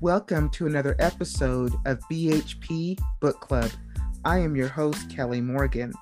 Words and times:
Welcome 0.00 0.50
to 0.50 0.68
another 0.68 0.94
episode 1.00 1.74
of 1.84 1.98
BHP 2.08 3.00
Book 3.18 3.40
Club. 3.40 3.68
I 4.24 4.38
am 4.38 4.54
your 4.54 4.68
host, 4.68 5.10
Kelly 5.10 5.40
Morgan. 5.40 5.92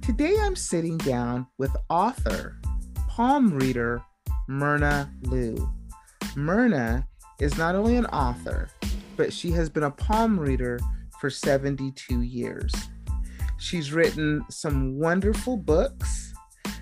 Today 0.00 0.34
I'm 0.40 0.56
sitting 0.56 0.96
down 0.96 1.46
with 1.58 1.76
author, 1.90 2.58
palm 3.06 3.52
reader, 3.52 4.00
Myrna 4.48 5.12
Lou. 5.24 5.70
Myrna 6.34 7.06
is 7.38 7.58
not 7.58 7.74
only 7.74 7.96
an 7.96 8.06
author, 8.06 8.70
but 9.14 9.30
she 9.30 9.50
has 9.50 9.68
been 9.68 9.82
a 9.82 9.90
palm 9.90 10.40
reader 10.40 10.80
for 11.20 11.28
72 11.28 12.22
years. 12.22 12.72
She's 13.58 13.92
written 13.92 14.42
some 14.48 14.98
wonderful 14.98 15.58
books. 15.58 16.32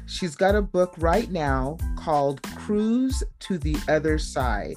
She's 0.06 0.36
got 0.36 0.54
a 0.54 0.62
book 0.62 0.94
right 0.98 1.28
now 1.28 1.76
called 1.98 2.40
Cruise 2.54 3.20
to 3.40 3.58
the 3.58 3.76
Other 3.88 4.16
Side. 4.16 4.76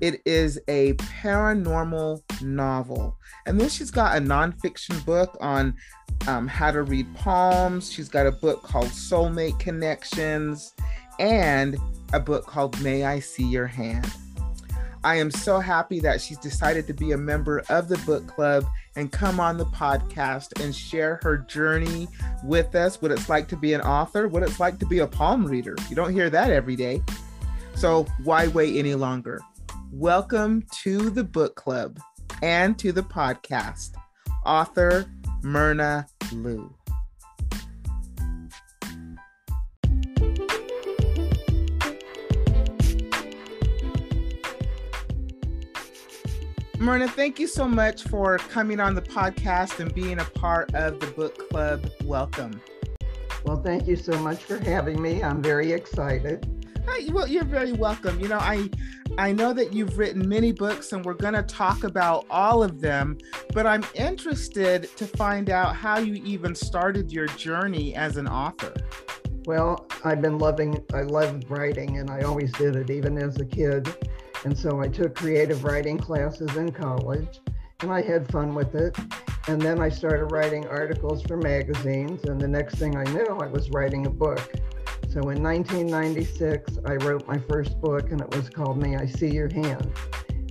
It 0.00 0.20
is 0.26 0.60
a 0.68 0.92
paranormal 0.94 2.42
novel. 2.42 3.16
And 3.46 3.60
then 3.60 3.68
she's 3.68 3.90
got 3.90 4.16
a 4.16 4.20
nonfiction 4.20 5.04
book 5.06 5.36
on 5.40 5.74
um, 6.28 6.46
how 6.46 6.70
to 6.70 6.82
read 6.82 7.12
palms. 7.14 7.92
She's 7.92 8.08
got 8.08 8.26
a 8.26 8.32
book 8.32 8.62
called 8.62 8.88
Soulmate 8.88 9.58
Connections 9.58 10.74
and 11.18 11.76
a 12.12 12.20
book 12.20 12.46
called 12.46 12.80
May 12.82 13.04
I 13.04 13.20
See 13.20 13.46
Your 13.46 13.66
Hand. 13.66 14.10
I 15.04 15.16
am 15.16 15.30
so 15.30 15.60
happy 15.60 16.00
that 16.00 16.20
she's 16.20 16.38
decided 16.38 16.86
to 16.88 16.92
be 16.92 17.12
a 17.12 17.16
member 17.16 17.62
of 17.68 17.86
the 17.88 17.96
book 17.98 18.26
club 18.26 18.66
and 18.96 19.12
come 19.12 19.38
on 19.38 19.56
the 19.56 19.66
podcast 19.66 20.60
and 20.60 20.74
share 20.74 21.20
her 21.22 21.38
journey 21.38 22.08
with 22.42 22.74
us 22.74 23.00
what 23.00 23.12
it's 23.12 23.28
like 23.28 23.46
to 23.48 23.56
be 23.56 23.72
an 23.72 23.82
author, 23.82 24.26
what 24.26 24.42
it's 24.42 24.58
like 24.58 24.80
to 24.80 24.86
be 24.86 24.98
a 24.98 25.06
palm 25.06 25.46
reader. 25.46 25.76
You 25.88 25.94
don't 25.94 26.12
hear 26.12 26.28
that 26.30 26.50
every 26.50 26.74
day. 26.74 27.02
So, 27.76 28.04
why 28.24 28.48
wait 28.48 28.76
any 28.76 28.94
longer? 28.94 29.40
Welcome 29.92 30.66
to 30.82 31.10
the 31.10 31.22
book 31.22 31.54
club 31.54 32.00
and 32.42 32.76
to 32.78 32.90
the 32.92 33.02
podcast, 33.02 33.92
author 34.44 35.06
Myrna 35.42 36.06
Lou. 36.32 36.74
Myrna, 46.78 47.08
thank 47.08 47.38
you 47.38 47.46
so 47.46 47.66
much 47.66 48.02
for 48.02 48.38
coming 48.38 48.80
on 48.80 48.94
the 48.94 49.02
podcast 49.02 49.78
and 49.78 49.94
being 49.94 50.18
a 50.18 50.24
part 50.24 50.74
of 50.74 51.00
the 51.00 51.06
book 51.06 51.48
club. 51.48 51.90
Welcome. 52.04 52.60
Well, 53.44 53.62
thank 53.62 53.86
you 53.86 53.94
so 53.94 54.18
much 54.18 54.42
for 54.42 54.58
having 54.58 55.00
me. 55.00 55.22
I'm 55.22 55.40
very 55.40 55.72
excited. 55.72 56.55
Well, 56.86 57.28
you're 57.28 57.44
very 57.44 57.72
welcome. 57.72 58.18
You 58.20 58.28
know, 58.28 58.38
I 58.38 58.70
I 59.18 59.32
know 59.32 59.52
that 59.52 59.72
you've 59.72 59.96
written 59.98 60.28
many 60.28 60.52
books 60.52 60.92
and 60.92 61.04
we're 61.04 61.14
going 61.14 61.34
to 61.34 61.42
talk 61.42 61.84
about 61.84 62.26
all 62.30 62.62
of 62.62 62.80
them, 62.80 63.16
but 63.54 63.66
I'm 63.66 63.84
interested 63.94 64.94
to 64.96 65.06
find 65.06 65.48
out 65.48 65.74
how 65.74 65.98
you 65.98 66.14
even 66.24 66.54
started 66.54 67.10
your 67.10 67.26
journey 67.28 67.94
as 67.94 68.18
an 68.18 68.28
author. 68.28 68.74
Well, 69.46 69.86
I've 70.04 70.20
been 70.20 70.38
loving, 70.38 70.84
I 70.92 71.02
love 71.02 71.42
writing 71.48 71.98
and 71.98 72.10
I 72.10 72.22
always 72.22 72.52
did 72.52 72.76
it 72.76 72.90
even 72.90 73.16
as 73.16 73.38
a 73.38 73.44
kid. 73.44 73.88
And 74.44 74.56
so 74.56 74.80
I 74.80 74.88
took 74.88 75.14
creative 75.14 75.64
writing 75.64 75.98
classes 75.98 76.54
in 76.56 76.72
college 76.72 77.40
and 77.80 77.90
I 77.90 78.02
had 78.02 78.30
fun 78.30 78.54
with 78.54 78.74
it. 78.74 78.96
And 79.48 79.62
then 79.62 79.80
I 79.80 79.88
started 79.88 80.26
writing 80.26 80.66
articles 80.66 81.22
for 81.22 81.36
magazines. 81.36 82.24
And 82.24 82.40
the 82.40 82.48
next 82.48 82.74
thing 82.74 82.96
I 82.96 83.04
knew, 83.04 83.26
I 83.40 83.46
was 83.46 83.70
writing 83.70 84.06
a 84.06 84.10
book. 84.10 84.52
So 85.16 85.30
in 85.30 85.42
1996, 85.42 86.80
I 86.84 86.96
wrote 86.96 87.26
my 87.26 87.38
first 87.38 87.80
book, 87.80 88.10
and 88.10 88.20
it 88.20 88.36
was 88.36 88.50
called 88.50 88.76
May 88.76 88.96
I 88.96 89.06
See 89.06 89.30
Your 89.30 89.48
Hand. 89.48 89.90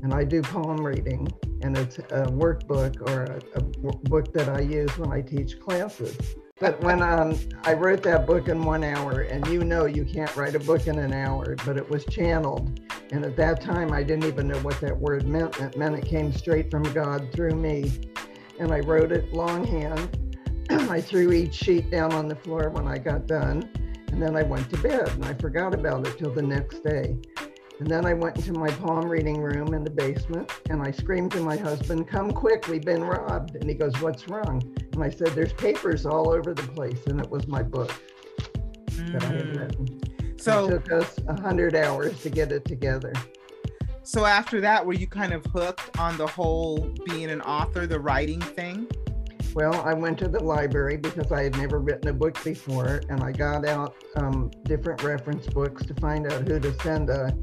And 0.01 0.11
I 0.11 0.23
do 0.23 0.41
palm 0.41 0.83
reading, 0.83 1.31
and 1.61 1.77
it's 1.77 1.99
a 1.99 2.25
workbook 2.31 2.99
or 3.07 3.25
a, 3.25 3.59
a 3.59 3.91
book 4.09 4.33
that 4.33 4.49
I 4.49 4.61
use 4.61 4.97
when 4.97 5.13
I 5.13 5.21
teach 5.21 5.59
classes. 5.59 6.17
But 6.59 6.81
when 6.81 7.03
um, 7.03 7.37
I 7.63 7.73
wrote 7.73 8.01
that 8.01 8.25
book 8.25 8.47
in 8.47 8.63
one 8.63 8.83
hour, 8.83 9.21
and 9.21 9.45
you 9.49 9.63
know 9.63 9.85
you 9.85 10.03
can't 10.03 10.35
write 10.35 10.55
a 10.55 10.59
book 10.59 10.87
in 10.87 10.97
an 10.97 11.13
hour, 11.13 11.55
but 11.63 11.77
it 11.77 11.87
was 11.87 12.03
channeled. 12.05 12.79
And 13.11 13.23
at 13.23 13.35
that 13.35 13.61
time, 13.61 13.93
I 13.93 14.01
didn't 14.01 14.25
even 14.25 14.47
know 14.47 14.57
what 14.61 14.81
that 14.81 14.97
word 14.99 15.27
meant. 15.27 15.59
It 15.59 15.77
meant 15.77 15.93
it 15.93 16.07
came 16.07 16.33
straight 16.33 16.71
from 16.71 16.81
God 16.91 17.31
through 17.31 17.53
me. 17.53 17.91
And 18.59 18.71
I 18.71 18.79
wrote 18.79 19.11
it 19.11 19.31
longhand. 19.31 20.33
I 20.71 21.01
threw 21.01 21.33
each 21.33 21.53
sheet 21.53 21.91
down 21.91 22.13
on 22.13 22.27
the 22.27 22.35
floor 22.35 22.71
when 22.71 22.87
I 22.87 22.97
got 22.97 23.27
done. 23.27 23.69
And 24.11 24.21
then 24.21 24.35
I 24.35 24.43
went 24.43 24.69
to 24.69 24.77
bed 24.77 25.09
and 25.09 25.25
I 25.25 25.33
forgot 25.33 25.73
about 25.73 26.07
it 26.07 26.17
till 26.17 26.31
the 26.31 26.41
next 26.41 26.83
day. 26.83 27.17
And 27.79 27.87
then 27.87 28.05
I 28.05 28.13
went 28.13 28.37
into 28.37 28.53
my 28.53 28.69
palm 28.69 29.05
reading 29.09 29.41
room 29.41 29.73
in 29.73 29.83
the 29.83 29.89
basement 29.89 30.49
and 30.69 30.81
I 30.81 30.91
screamed 30.91 31.31
to 31.31 31.41
my 31.41 31.57
husband, 31.57 32.07
Come 32.07 32.31
quick, 32.31 32.67
we've 32.67 32.85
been 32.85 33.03
robbed. 33.03 33.55
And 33.55 33.69
he 33.69 33.75
goes, 33.75 33.93
What's 34.01 34.27
wrong? 34.29 34.61
And 34.93 35.03
I 35.03 35.09
said, 35.09 35.29
There's 35.29 35.53
papers 35.53 36.05
all 36.05 36.29
over 36.29 36.53
the 36.53 36.63
place. 36.63 37.05
And 37.07 37.19
it 37.19 37.29
was 37.29 37.47
my 37.47 37.63
book 37.63 37.91
mm. 38.87 39.11
that 39.11 39.23
I 39.23 39.27
had 39.27 39.47
mm. 39.47 39.59
written. 39.59 40.39
So 40.39 40.67
it 40.67 40.85
took 40.85 40.91
us 40.91 41.19
100 41.25 41.75
hours 41.75 42.21
to 42.21 42.29
get 42.29 42.51
it 42.51 42.65
together. 42.65 43.11
So 44.03 44.23
after 44.23 44.61
that, 44.61 44.85
were 44.85 44.93
you 44.93 45.07
kind 45.07 45.33
of 45.33 45.43
hooked 45.47 45.97
on 45.97 46.15
the 46.17 46.27
whole 46.27 46.93
being 47.05 47.31
an 47.31 47.41
author, 47.41 47.87
the 47.87 47.99
writing 47.99 48.39
thing? 48.39 48.87
Well, 49.55 49.81
I 49.85 49.93
went 49.93 50.19
to 50.19 50.27
the 50.27 50.43
library 50.43 50.97
because 50.97 51.31
I 51.31 51.43
had 51.43 51.55
never 51.55 51.79
written 51.79 52.09
a 52.09 52.13
book 52.13 52.43
before, 52.43 52.99
and 53.07 53.23
I 53.23 53.31
got 53.31 53.65
out 53.65 53.95
um, 54.17 54.51
different 54.63 55.01
reference 55.01 55.47
books 55.47 55.85
to 55.85 55.93
find 55.93 56.29
out 56.29 56.45
who 56.45 56.59
to 56.59 56.73
send 56.81 57.09
a 57.09 57.33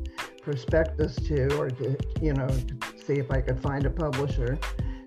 prospectus 0.42 1.16
to, 1.16 1.56
or 1.56 1.70
to, 1.70 1.96
you 2.20 2.34
know, 2.34 2.48
to 2.48 2.76
see 3.02 3.14
if 3.14 3.30
I 3.30 3.40
could 3.40 3.58
find 3.58 3.86
a 3.86 3.90
publisher. 3.90 4.58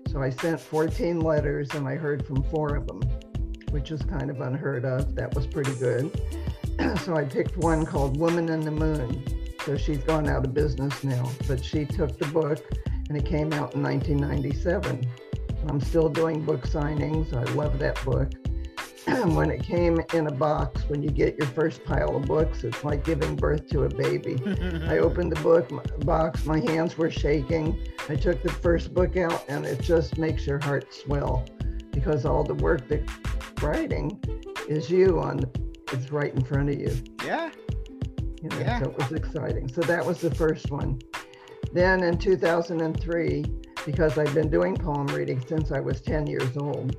So 0.08 0.20
I 0.20 0.30
sent 0.30 0.58
14 0.58 1.20
letters, 1.20 1.70
and 1.74 1.86
I 1.86 1.94
heard 1.94 2.26
from 2.26 2.42
four 2.42 2.74
of 2.74 2.88
them, 2.88 3.00
which 3.70 3.92
is 3.92 4.02
kind 4.02 4.28
of 4.28 4.40
unheard 4.40 4.84
of. 4.84 5.14
That 5.14 5.32
was 5.32 5.46
pretty 5.46 5.76
good. 5.76 6.10
so 7.04 7.14
I 7.14 7.22
picked 7.22 7.56
one 7.56 7.86
called 7.86 8.18
Woman 8.18 8.48
in 8.48 8.62
the 8.62 8.72
Moon. 8.72 9.22
So 9.64 9.76
she's 9.76 9.98
gone 9.98 10.28
out 10.28 10.44
of 10.44 10.52
business 10.54 11.04
now, 11.04 11.30
but 11.46 11.64
she 11.64 11.84
took 11.84 12.18
the 12.18 12.26
book, 12.26 12.68
and 13.08 13.16
it 13.16 13.24
came 13.24 13.52
out 13.52 13.76
in 13.76 13.82
1997. 13.84 15.06
I'm 15.68 15.80
still 15.80 16.08
doing 16.08 16.44
book 16.44 16.66
signings. 16.66 17.32
I 17.34 17.42
love 17.54 17.78
that 17.78 18.02
book. 18.04 18.32
when 19.34 19.50
it 19.50 19.62
came 19.62 20.00
in 20.14 20.26
a 20.26 20.32
box, 20.32 20.82
when 20.88 21.02
you 21.02 21.10
get 21.10 21.38
your 21.38 21.46
first 21.48 21.84
pile 21.84 22.16
of 22.16 22.24
books, 22.24 22.64
it's 22.64 22.82
like 22.82 23.04
giving 23.04 23.36
birth 23.36 23.68
to 23.68 23.84
a 23.84 23.88
baby. 23.88 24.36
I 24.88 24.98
opened 24.98 25.32
the 25.32 25.40
book 25.42 25.70
my, 25.70 25.82
box, 26.00 26.44
my 26.44 26.58
hands 26.58 26.98
were 26.98 27.10
shaking. 27.10 27.78
I 28.08 28.16
took 28.16 28.42
the 28.42 28.50
first 28.50 28.92
book 28.94 29.16
out, 29.16 29.44
and 29.48 29.64
it 29.64 29.80
just 29.80 30.18
makes 30.18 30.46
your 30.46 30.58
heart 30.58 30.92
swell 30.92 31.44
because 31.92 32.24
all 32.24 32.42
the 32.42 32.54
work 32.54 32.88
that 32.88 33.08
writing 33.62 34.20
is 34.68 34.90
you 34.90 35.20
on 35.20 35.40
it's 35.92 36.10
right 36.10 36.34
in 36.34 36.44
front 36.44 36.68
of 36.68 36.80
you. 36.80 36.94
Yeah. 37.24 37.50
You 38.42 38.48
know, 38.48 38.58
yeah. 38.58 38.82
So 38.82 38.90
it 38.90 38.98
was 38.98 39.12
exciting. 39.12 39.68
So 39.68 39.82
that 39.82 40.04
was 40.04 40.20
the 40.20 40.34
first 40.34 40.70
one. 40.70 40.98
Then 41.72 42.02
in 42.02 42.18
2003, 42.18 43.44
because 43.86 44.18
I've 44.18 44.34
been 44.34 44.50
doing 44.50 44.76
palm 44.76 45.06
reading 45.06 45.42
since 45.46 45.70
I 45.70 45.78
was 45.78 46.02
10 46.02 46.26
years 46.26 46.56
old. 46.56 46.96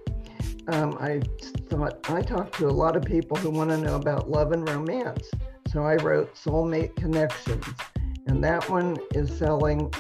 Um, 0.69 0.97
I 0.99 1.21
thought 1.69 2.09
I 2.09 2.21
talked 2.21 2.55
to 2.55 2.67
a 2.67 2.71
lot 2.71 2.95
of 2.95 3.03
people 3.03 3.37
who 3.37 3.51
want 3.51 3.69
to 3.69 3.77
know 3.77 3.95
about 3.95 4.29
love 4.29 4.53
and 4.53 4.67
romance. 4.67 5.29
So 5.71 5.83
I 5.83 5.95
wrote 5.97 6.33
Soulmate 6.35 6.95
Connections, 6.95 7.65
and 8.25 8.41
that 8.43 8.69
one 8.69 8.97
is 9.13 9.37
selling 9.37 9.93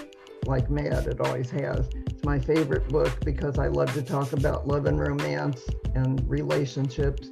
like 0.45 0.69
mad. 0.69 1.07
It 1.07 1.19
always 1.19 1.49
has. 1.51 1.89
It's 2.07 2.23
my 2.23 2.39
favorite 2.39 2.87
book 2.87 3.13
because 3.23 3.59
I 3.59 3.67
love 3.67 3.93
to 3.93 4.01
talk 4.01 4.31
about 4.31 4.67
love 4.67 4.85
and 4.85 4.97
romance 4.99 5.61
and 5.93 6.27
relationships. 6.27 7.29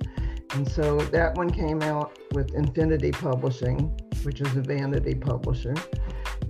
And 0.51 0.69
so 0.69 0.97
that 0.97 1.35
one 1.35 1.49
came 1.49 1.81
out 1.81 2.17
with 2.33 2.53
Infinity 2.53 3.11
Publishing, 3.11 3.97
which 4.23 4.41
is 4.41 4.55
a 4.55 4.61
vanity 4.61 5.15
publisher. 5.15 5.75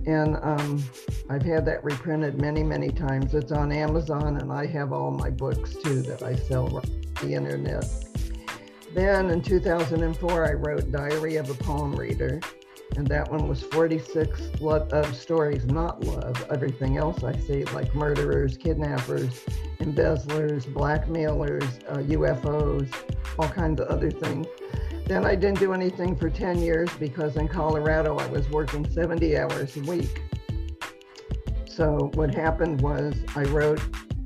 And 0.06 0.36
um, 0.42 0.84
I've 1.28 1.42
had 1.42 1.64
that 1.66 1.82
reprinted 1.82 2.40
many, 2.40 2.62
many 2.62 2.90
times. 2.90 3.34
It's 3.34 3.50
on 3.50 3.72
Amazon, 3.72 4.36
and 4.36 4.52
I 4.52 4.66
have 4.66 4.92
all 4.92 5.10
my 5.10 5.30
books 5.30 5.74
too 5.74 6.00
that 6.02 6.22
I 6.22 6.36
sell 6.36 6.76
on 6.76 6.84
the 7.20 7.34
internet. 7.34 7.84
Then 8.94 9.30
in 9.30 9.42
2004, 9.42 10.48
I 10.48 10.52
wrote 10.52 10.90
Diary 10.92 11.36
of 11.36 11.50
a 11.50 11.54
Palm 11.54 11.94
Reader, 11.94 12.40
and 12.96 13.06
that 13.08 13.30
one 13.30 13.48
was 13.48 13.62
46 13.62 14.40
love, 14.60 15.16
stories, 15.16 15.66
not 15.66 16.04
love, 16.04 16.46
everything 16.50 16.96
else 16.96 17.24
I 17.24 17.36
see, 17.36 17.64
like 17.64 17.94
murderers, 17.94 18.56
kidnappers, 18.56 19.44
embezzlers, 19.80 20.66
blackmailers, 20.66 21.64
uh, 21.88 21.98
UFOs, 21.98 22.88
all 23.38 23.48
kinds 23.48 23.80
of 23.80 23.88
other 23.88 24.10
things. 24.10 24.46
Then 25.06 25.24
I 25.24 25.34
didn't 25.36 25.60
do 25.60 25.72
anything 25.72 26.16
for 26.16 26.28
10 26.28 26.58
years 26.58 26.90
because 26.98 27.36
in 27.36 27.48
Colorado 27.48 28.18
I 28.18 28.26
was 28.26 28.48
working 28.50 28.88
70 28.90 29.38
hours 29.38 29.76
a 29.76 29.80
week. 29.80 30.22
So 31.66 32.10
what 32.14 32.34
happened 32.34 32.80
was 32.80 33.14
I 33.34 33.44
wrote 33.44 33.80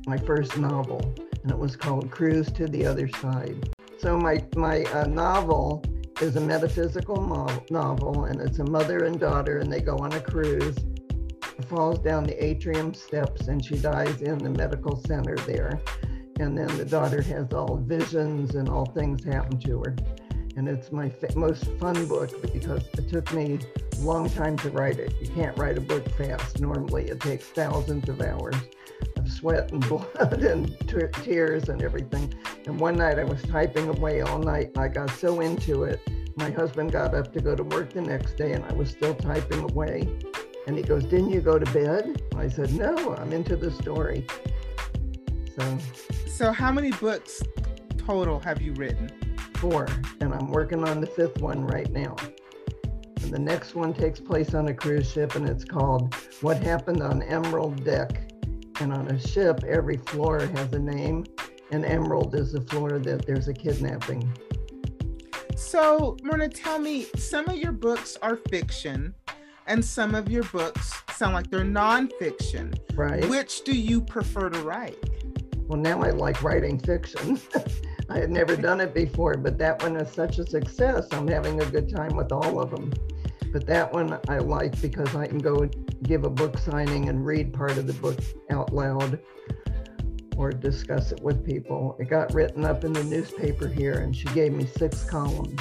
my 0.07 0.17
first 0.17 0.57
novel 0.57 1.15
and 1.43 1.51
it 1.51 1.59
was 1.59 1.77
called 1.77 2.11
Cruise 2.11 2.51
to 2.53 2.67
the 2.67 2.87
Other 2.87 3.09
Side. 3.09 3.69
So 3.99 4.17
my, 4.17 4.43
my 4.57 4.85
uh, 4.85 5.07
novel 5.07 5.85
is 6.21 6.37
a 6.37 6.41
metaphysical 6.41 7.21
novel 7.71 8.25
and 8.25 8.41
it's 8.41 8.59
a 8.59 8.65
mother 8.65 9.05
and 9.05 9.21
daughter 9.21 9.59
and 9.59 9.71
they 9.71 9.81
go 9.81 9.97
on 9.99 10.13
a 10.13 10.21
cruise 10.21 10.77
falls 11.71 11.99
down 12.01 12.25
the 12.25 12.45
atrium 12.45 12.93
steps 12.95 13.49
and 13.49 13.65
she 13.65 13.77
dies 13.77 14.23
in 14.23 14.39
the 14.39 14.51
medical 14.51 14.97
center 15.07 15.37
there. 15.47 15.81
And 16.39 16.57
then 16.57 16.75
the 16.77 16.85
daughter 16.85 17.23
has 17.23 17.53
all 17.53 17.77
visions 17.77 18.55
and 18.55 18.69
all 18.69 18.87
things 18.87 19.23
happen 19.25 19.59
to 19.61 19.83
her. 19.85 19.97
And 20.57 20.69
it's 20.69 20.91
my 20.93 21.09
fa- 21.09 21.37
most 21.37 21.65
fun 21.79 22.07
book 22.07 22.43
because 22.53 22.83
it 22.95 23.09
took 23.09 23.33
me 23.33 23.59
a 23.93 24.01
long 24.01 24.29
time 24.31 24.57
to 24.59 24.71
write 24.71 24.99
it. 24.99 25.15
You 25.21 25.29
can't 25.29 25.57
write 25.57 25.79
a 25.79 25.81
book 25.81 26.09
fast. 26.17 26.61
Normally, 26.61 27.09
it 27.09 27.21
takes 27.21 27.47
thousands 27.47 28.09
of 28.09 28.21
hours 28.21 28.57
of 29.17 29.31
sweat 29.31 29.71
and 29.73 29.87
blood 29.89 30.43
and 30.43 30.77
t- 30.89 31.23
tears 31.23 31.69
and 31.69 31.83
everything. 31.83 32.33
And 32.67 32.79
one 32.79 32.97
night 32.97 33.19
I 33.19 33.25
was 33.25 33.43
typing 33.43 33.89
away 33.89 34.21
all 34.23 34.39
night. 34.39 34.77
I 34.77 34.89
got 34.89 35.11
so 35.11 35.41
into 35.41 35.85
it. 35.85 36.01
My 36.37 36.51
husband 36.51 36.93
got 36.93 37.15
up 37.15 37.33
to 37.35 37.41
go 37.41 37.55
to 37.55 37.63
work 37.63 37.93
the 37.93 38.01
next 38.01 38.37
day 38.37 38.53
and 38.53 38.65
I 38.65 38.73
was 38.73 38.91
still 38.91 39.15
typing 39.15 39.63
away. 39.71 40.09
And 40.67 40.77
he 40.77 40.83
goes, 40.83 41.05
Didn't 41.05 41.31
you 41.31 41.41
go 41.41 41.59
to 41.59 41.73
bed? 41.73 42.23
I 42.37 42.49
said, 42.49 42.73
No, 42.73 43.15
I'm 43.17 43.33
into 43.33 43.57
the 43.57 43.71
story. 43.71 44.27
So, 45.59 45.79
so 46.27 46.53
how 46.53 46.73
many 46.73 46.93
books 46.93 47.43
total 47.99 48.39
have 48.41 48.63
you 48.63 48.73
written? 48.75 49.11
Four, 49.61 49.87
and 50.23 50.33
I'm 50.33 50.51
working 50.51 50.89
on 50.89 51.03
the 51.03 51.07
fifth 51.07 51.43
one 51.43 51.67
right 51.67 51.91
now. 51.93 52.17
And 53.23 53.31
the 53.31 53.39
next 53.39 53.75
one 53.75 53.93
takes 53.93 54.19
place 54.19 54.55
on 54.55 54.69
a 54.69 54.75
cruise 54.75 55.13
ship, 55.13 55.35
and 55.35 55.47
it's 55.47 55.67
called 55.67 56.15
What 56.41 56.63
Happened 56.63 57.03
on 57.03 57.23
Emerald 57.25 57.85
Deck. 57.85 58.33
And 58.81 58.91
on 58.91 59.09
a 59.09 59.21
ship, 59.21 59.63
every 59.69 59.99
floor 59.99 60.41
has 60.41 60.73
a 60.73 60.79
name, 60.79 61.27
and 61.71 61.85
Emerald 61.85 62.35
is 62.35 62.53
the 62.53 62.63
floor 62.63 62.99
that 63.01 63.27
there's 63.27 63.49
a 63.49 63.53
kidnapping. 63.53 64.33
So, 65.57 66.17
Myrna, 66.23 66.49
tell 66.49 66.79
me, 66.79 67.07
some 67.19 67.47
of 67.47 67.57
your 67.57 67.73
books 67.73 68.17
are 68.23 68.37
fiction, 68.49 69.15
and 69.67 69.85
some 69.85 70.15
of 70.15 70.31
your 70.31 70.45
books 70.45 70.95
sound 71.13 71.35
like 71.35 71.51
they're 71.51 71.67
nonfiction. 71.67 72.79
Right. 72.95 73.29
Which 73.29 73.63
do 73.65 73.79
you 73.79 74.01
prefer 74.01 74.49
to 74.49 74.61
write? 74.61 74.97
Well, 75.67 75.79
now 75.79 76.01
I 76.03 76.13
like 76.13 76.43
writing 76.43 76.79
fiction. 76.79 77.39
I 78.11 78.19
had 78.19 78.31
never 78.31 78.57
done 78.57 78.81
it 78.81 78.93
before, 78.93 79.37
but 79.37 79.57
that 79.59 79.81
one 79.83 79.97
is 79.97 80.13
such 80.13 80.39
a 80.39 80.47
success. 80.47 81.07
I'm 81.13 81.29
having 81.29 81.61
a 81.63 81.67
good 81.67 81.89
time 81.95 82.17
with 82.17 82.33
all 82.33 82.61
of 82.61 82.71
them. 82.71 82.93
But 83.53 83.67
that 83.67 83.93
one 83.93 84.19
I 84.29 84.39
like 84.39 84.81
because 84.81 85.15
I 85.15 85.27
can 85.27 85.39
go 85.39 85.69
give 86.03 86.25
a 86.25 86.31
book 86.31 86.59
signing 86.59 87.09
and 87.09 87.25
read 87.25 87.53
part 87.53 87.79
of 87.79 87.87
the 87.87 87.93
book 87.95 88.19
out 88.51 88.73
loud 88.73 89.21
or 90.37 90.51
discuss 90.51 91.13
it 91.13 91.21
with 91.23 91.45
people. 91.45 91.97
It 92.01 92.09
got 92.09 92.35
written 92.35 92.65
up 92.65 92.85
in 92.85 92.93
the 92.93 93.05
newspaper 93.05 93.69
here 93.69 94.01
and 94.01 94.15
she 94.15 94.27
gave 94.29 94.53
me 94.53 94.67
six 94.67 95.05
columns. 95.05 95.61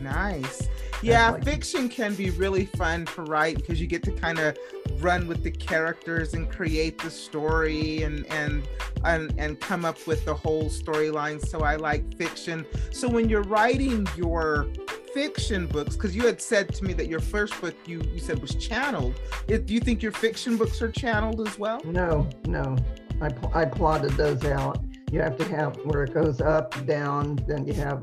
Nice. 0.00 0.68
Yeah, 1.02 1.30
like 1.30 1.44
fiction 1.44 1.88
can 1.88 2.14
be 2.14 2.30
really 2.30 2.66
fun 2.66 3.06
to 3.06 3.22
write 3.22 3.56
because 3.56 3.80
you 3.80 3.86
get 3.86 4.02
to 4.04 4.12
kind 4.12 4.38
of 4.38 4.56
run 5.00 5.26
with 5.26 5.42
the 5.42 5.50
characters 5.50 6.34
and 6.34 6.50
create 6.50 6.98
the 6.98 7.10
story 7.10 8.02
and 8.02 8.26
and 8.26 8.66
and, 9.04 9.34
and 9.38 9.60
come 9.60 9.84
up 9.84 10.06
with 10.06 10.24
the 10.24 10.34
whole 10.34 10.64
storyline. 10.64 11.44
So 11.46 11.60
I 11.60 11.76
like 11.76 12.16
fiction. 12.16 12.66
So 12.90 13.08
when 13.08 13.28
you're 13.28 13.42
writing 13.42 14.06
your 14.16 14.66
fiction 15.12 15.66
books, 15.66 15.94
because 15.94 16.16
you 16.16 16.26
had 16.26 16.40
said 16.40 16.74
to 16.74 16.84
me 16.84 16.92
that 16.94 17.06
your 17.06 17.20
first 17.20 17.58
book 17.60 17.74
you 17.86 18.02
you 18.12 18.18
said 18.18 18.40
was 18.40 18.54
channeled. 18.56 19.14
do 19.46 19.62
you 19.68 19.80
think 19.80 20.02
your 20.02 20.12
fiction 20.12 20.56
books 20.56 20.82
are 20.82 20.90
channeled 20.90 21.46
as 21.46 21.58
well? 21.58 21.80
No, 21.84 22.28
no. 22.46 22.76
I 23.20 23.30
I 23.52 23.64
plotted 23.64 24.12
those 24.12 24.44
out. 24.44 24.82
You 25.12 25.20
have 25.20 25.36
to 25.36 25.44
have 25.44 25.76
where 25.84 26.02
it 26.02 26.12
goes 26.12 26.40
up, 26.40 26.74
down, 26.86 27.36
then 27.46 27.64
you 27.66 27.72
have 27.74 28.02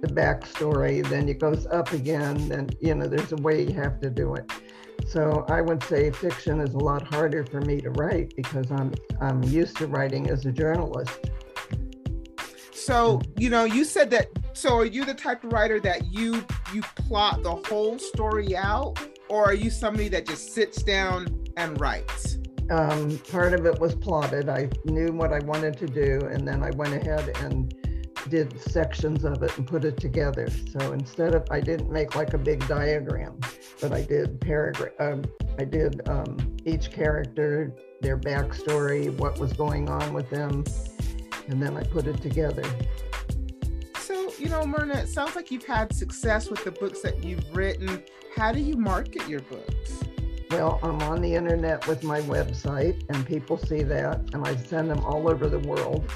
the 0.00 0.08
backstory, 0.08 1.06
then 1.08 1.28
it 1.28 1.38
goes 1.38 1.66
up 1.66 1.92
again, 1.92 2.48
then, 2.48 2.68
you 2.80 2.94
know, 2.94 3.06
there's 3.06 3.32
a 3.32 3.36
way 3.36 3.62
you 3.62 3.72
have 3.74 4.00
to 4.00 4.10
do 4.10 4.34
it. 4.34 4.50
So 5.06 5.44
I 5.48 5.60
would 5.60 5.82
say 5.84 6.10
fiction 6.10 6.60
is 6.60 6.74
a 6.74 6.78
lot 6.78 7.06
harder 7.06 7.44
for 7.44 7.60
me 7.60 7.80
to 7.80 7.90
write 7.90 8.34
because 8.36 8.70
I'm 8.70 8.92
I'm 9.20 9.42
used 9.44 9.76
to 9.76 9.86
writing 9.86 10.30
as 10.30 10.46
a 10.46 10.52
journalist. 10.52 11.30
So, 12.72 13.20
you 13.36 13.48
know, 13.48 13.64
you 13.64 13.84
said 13.84 14.10
that 14.10 14.28
so 14.52 14.78
are 14.78 14.84
you 14.84 15.04
the 15.04 15.14
type 15.14 15.44
of 15.44 15.52
writer 15.52 15.80
that 15.80 16.12
you 16.12 16.44
you 16.72 16.82
plot 16.82 17.42
the 17.42 17.56
whole 17.68 17.98
story 17.98 18.56
out 18.56 18.98
or 19.28 19.44
are 19.44 19.54
you 19.54 19.70
somebody 19.70 20.08
that 20.08 20.26
just 20.26 20.52
sits 20.52 20.82
down 20.82 21.44
and 21.56 21.80
writes? 21.80 22.38
Um, 22.70 23.18
part 23.30 23.52
of 23.52 23.66
it 23.66 23.78
was 23.78 23.94
plotted. 23.94 24.48
I 24.48 24.70
knew 24.84 25.12
what 25.12 25.32
I 25.32 25.38
wanted 25.40 25.76
to 25.78 25.86
do 25.86 26.26
and 26.30 26.46
then 26.46 26.62
I 26.62 26.70
went 26.70 26.94
ahead 26.94 27.36
and 27.38 27.74
did 28.28 28.60
sections 28.60 29.24
of 29.24 29.42
it 29.42 29.56
and 29.58 29.66
put 29.66 29.84
it 29.84 29.96
together. 29.98 30.48
So 30.78 30.92
instead 30.92 31.34
of, 31.34 31.46
I 31.50 31.60
didn't 31.60 31.90
make 31.90 32.16
like 32.16 32.34
a 32.34 32.38
big 32.38 32.66
diagram, 32.66 33.38
but 33.80 33.92
I 33.92 34.02
did 34.02 34.40
paragraph, 34.40 34.92
um, 34.98 35.24
I 35.58 35.64
did 35.64 36.06
um, 36.08 36.56
each 36.64 36.90
character, 36.90 37.74
their 38.00 38.18
backstory, 38.18 39.14
what 39.18 39.38
was 39.38 39.52
going 39.52 39.88
on 39.88 40.12
with 40.12 40.28
them, 40.30 40.64
and 41.48 41.62
then 41.62 41.76
I 41.76 41.82
put 41.84 42.06
it 42.06 42.20
together. 42.20 42.64
So, 43.98 44.32
you 44.38 44.48
know, 44.48 44.66
Myrna, 44.66 44.94
it 44.94 45.08
sounds 45.08 45.36
like 45.36 45.50
you've 45.50 45.64
had 45.64 45.94
success 45.94 46.50
with 46.50 46.64
the 46.64 46.72
books 46.72 47.00
that 47.02 47.22
you've 47.22 47.44
written. 47.54 48.02
How 48.36 48.52
do 48.52 48.60
you 48.60 48.76
market 48.76 49.28
your 49.28 49.40
books? 49.40 50.04
Well, 50.50 50.78
I'm 50.82 51.00
on 51.02 51.20
the 51.20 51.34
internet 51.34 51.86
with 51.88 52.04
my 52.04 52.20
website, 52.22 53.02
and 53.08 53.26
people 53.26 53.56
see 53.56 53.82
that, 53.82 54.20
and 54.34 54.46
I 54.46 54.54
send 54.56 54.90
them 54.90 55.00
all 55.00 55.28
over 55.28 55.48
the 55.48 55.58
world. 55.60 56.08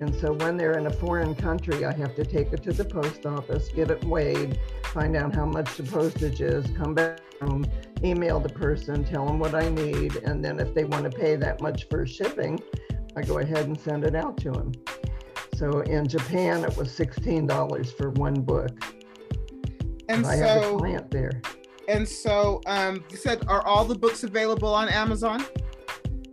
And 0.00 0.14
so 0.14 0.32
when 0.32 0.56
they're 0.56 0.76
in 0.78 0.86
a 0.86 0.92
foreign 0.92 1.34
country, 1.34 1.84
I 1.84 1.92
have 1.94 2.14
to 2.16 2.24
take 2.24 2.52
it 2.52 2.62
to 2.64 2.72
the 2.72 2.84
post 2.84 3.24
office, 3.24 3.68
get 3.68 3.90
it 3.90 4.04
weighed, 4.04 4.58
find 4.84 5.16
out 5.16 5.34
how 5.34 5.46
much 5.46 5.76
the 5.76 5.84
postage 5.84 6.40
is, 6.40 6.66
come 6.76 6.94
back 6.94 7.20
home, 7.40 7.66
email 8.04 8.38
the 8.38 8.48
person, 8.48 9.04
tell 9.04 9.26
them 9.26 9.38
what 9.38 9.54
I 9.54 9.68
need, 9.70 10.16
and 10.16 10.44
then 10.44 10.60
if 10.60 10.74
they 10.74 10.84
want 10.84 11.10
to 11.10 11.10
pay 11.10 11.36
that 11.36 11.60
much 11.60 11.88
for 11.88 12.06
shipping, 12.06 12.60
I 13.16 13.22
go 13.22 13.38
ahead 13.38 13.66
and 13.66 13.78
send 13.80 14.04
it 14.04 14.14
out 14.14 14.36
to 14.38 14.50
them. 14.50 14.72
So 15.56 15.80
in 15.80 16.06
Japan, 16.06 16.64
it 16.64 16.76
was 16.76 16.88
$16 16.88 17.96
for 17.96 18.10
one 18.10 18.42
book. 18.42 18.70
And, 20.08 20.26
I 20.26 20.36
so, 20.36 20.46
have 20.46 20.62
a 20.62 20.76
client 20.76 21.10
there. 21.10 21.40
And 21.88 22.06
so 22.06 22.60
um, 22.66 23.02
you 23.10 23.16
said, 23.16 23.44
are 23.48 23.66
all 23.66 23.84
the 23.84 23.94
books 23.94 24.24
available 24.24 24.72
on 24.74 24.88
Amazon? 24.88 25.44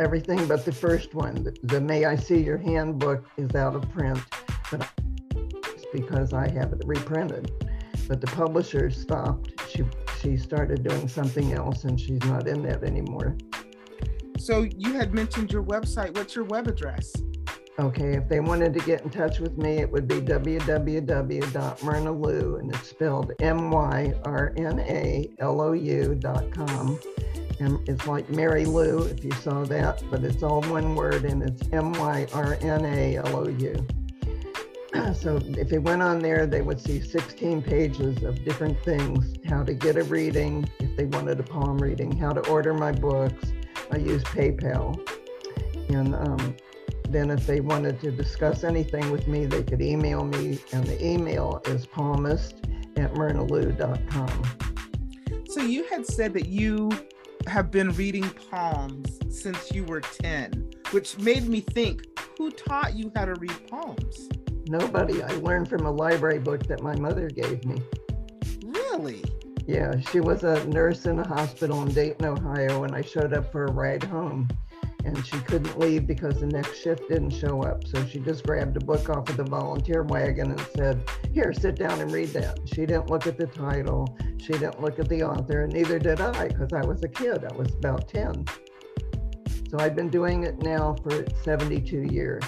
Everything 0.03 0.45
but 0.47 0.65
the 0.65 0.71
first 0.71 1.15
one. 1.15 1.44
The, 1.44 1.55
the, 1.63 1.81
May 1.81 2.03
I 2.03 2.17
See 2.17 2.44
Your 2.44 2.57
Handbook 2.57 3.25
is 3.38 3.55
out 3.55 3.75
of 3.75 3.89
print, 3.91 4.19
but 4.69 4.88
it's 5.33 5.85
because 5.94 6.33
I 6.33 6.51
have 6.51 6.73
it 6.73 6.81
reprinted. 6.85 7.49
But 8.07 8.19
the 8.19 8.28
publisher 8.28 8.92
stopped. 8.92 9.54
She 9.69 9.85
she 10.21 10.35
started 10.37 10.83
doing 10.83 11.07
something 11.07 11.54
else, 11.54 11.85
and 11.85 11.97
she's 11.99 12.23
not 12.25 12.47
in 12.47 12.61
that 12.63 12.83
anymore. 12.83 13.37
So 14.37 14.68
you 14.78 14.94
had 14.94 15.13
mentioned 15.13 15.54
your 15.54 15.63
website. 15.63 16.18
What's 16.18 16.35
your 16.35 16.45
web 16.45 16.68
address? 16.68 17.13
Okay, 17.80 18.18
if 18.18 18.28
they 18.28 18.42
wanted 18.42 18.73
to 18.73 18.80
get 18.81 19.01
in 19.01 19.09
touch 19.09 19.39
with 19.39 19.57
me, 19.57 19.78
it 19.78 19.89
would 19.89 20.07
be 20.07 20.21
www.myrnalou, 20.21 22.59
and 22.59 22.75
it's 22.75 22.89
spelled 22.89 23.31
M 23.39 23.71
Y 23.71 24.13
R 24.25 24.54
N 24.57 24.81
A 24.81 25.33
L 25.39 25.61
O 25.61 25.71
U.com 25.71 26.99
and 27.60 27.88
it's 27.88 28.07
like 28.07 28.30
Mary 28.30 28.66
Lou, 28.66 29.04
if 29.04 29.24
you 29.24 29.31
saw 29.31 29.64
that, 29.66 30.04
but 30.10 30.24
it's 30.24 30.44
all 30.44 30.62
one 30.64 30.95
word 30.95 31.26
and 31.26 31.44
it's 31.44 31.62
M 31.72 31.94
Y 31.94 32.28
R 32.33 32.57
N 32.62 32.86
A 32.86 33.18
L 33.18 33.36
O 33.36 33.48
U. 33.48 33.88
So 35.16 35.40
if 35.44 35.69
they 35.69 35.80
went 35.80 36.04
on 36.04 36.19
there, 36.19 36.45
they 36.45 36.62
would 36.62 36.80
see 36.80 37.02
16 37.02 37.64
pages 37.64 38.24
of 38.24 38.44
different 38.45 38.80
things 38.83 39.36
how 39.48 39.64
to 39.64 39.74
get 39.74 39.98
a 39.98 40.04
reading, 40.04 40.69
if 40.80 40.95
they 40.95 41.06
wanted 41.06 41.40
a 41.40 41.44
palm 41.44 41.80
reading, 41.80 42.16
how 42.16 42.31
to 42.31 42.48
order 42.48 42.74
my 42.74 42.92
books. 42.92 43.52
I 43.92 43.98
use 43.98 44.24
PayPal. 44.24 45.00
And 45.90 46.14
um, 46.16 46.56
then 47.10 47.31
if 47.31 47.45
they 47.48 47.60
wanted 47.60 48.00
to 48.02 48.12
discuss 48.12 48.64
anything 48.64 49.12
with 49.12 49.28
me, 49.28 49.45
they 49.45 49.64
could 49.64 49.81
email 49.81 50.24
me, 50.24 50.60
and 50.72 50.86
the 50.86 51.04
email 51.04 51.62
is 51.66 51.86
palmist 51.86 52.56
at 52.95 53.14
myrnalou.com. 53.14 54.44
So 55.50 55.62
you 55.62 55.86
had 55.86 56.06
said 56.06 56.33
that 56.33 56.48
you 56.48 56.90
have 57.47 57.71
been 57.71 57.92
reading 57.92 58.30
palms 58.52 59.19
since 59.30 59.71
you 59.71 59.83
were 59.83 60.02
10, 60.02 60.71
which 60.92 61.18
made 61.18 61.47
me 61.47 61.62
think 61.62 62.06
who 62.38 62.52
taught 62.52 62.95
you 62.95 63.12
how 63.16 63.26
to 63.26 63.35
read 63.35 63.68
palms? 63.68 64.30
Nobody. 64.68 65.21
I 65.21 65.31
learned 65.35 65.69
from 65.69 65.85
a 65.85 65.92
library 65.92 66.40
book 66.40 66.66
that 66.68 66.81
my 66.81 66.95
mother 66.95 67.30
gave 67.30 67.66
me. 67.66 67.81
Really? 68.66 69.23
Yeah, 69.66 70.00
she 70.12 70.19
was 70.19 70.44
a 70.44 70.66
nurse 70.66 71.06
in 71.06 71.19
a 71.19 71.28
hospital 71.28 71.81
in 71.83 71.90
Dayton, 71.90 72.26
Ohio, 72.26 72.83
and 72.83 72.95
I 72.95 73.02
showed 73.02 73.33
up 73.33 73.52
for 73.52 73.66
a 73.66 73.71
ride 73.71 74.04
home 74.04 74.47
and 75.06 75.26
she 75.26 75.38
couldn't 75.40 75.78
leave 75.80 76.07
because 76.07 76.40
the 76.40 76.48
next 76.48 76.81
shift 76.81 77.10
didn't 77.10 77.31
show 77.31 77.62
up. 77.62 77.86
So 77.88 78.06
she 78.06 78.19
just 78.19 78.45
grabbed 78.45 78.78
a 78.78 78.80
book 78.80 79.10
off 79.10 79.30
of 79.30 79.38
the 79.38 79.44
volunteer 79.44 80.04
wagon 80.04 80.52
and 80.52 80.68
said, 80.76 81.04
Here, 81.33 81.54
sit 81.54 81.76
down 81.76 82.00
and 82.00 82.12
read 82.12 82.30
that. 82.30 82.60
She 82.66 82.86
didn't 82.86 83.10
look 83.10 83.28
at 83.28 83.38
the 83.38 83.48
title, 83.48 84.18
she 84.38 84.54
didn't 84.54 84.81
look 84.81 85.00
at 85.00 85.10
the 85.10 85.24
author, 85.24 85.64
and 85.64 85.74
neither 85.74 86.00
did 86.00 86.22
I 86.22 86.48
because 86.48 86.74
I 86.74 86.86
was 86.86 87.04
a 87.04 87.10
kid. 87.10 87.45
I 87.45 87.56
was 87.56 87.74
about 87.74 88.07
10. 88.07 88.45
So 89.69 89.80
I've 89.80 89.95
been 89.95 90.10
doing 90.10 90.44
it 90.44 90.62
now 90.62 90.95
for 91.04 91.26
72 91.44 92.04
years. 92.04 92.44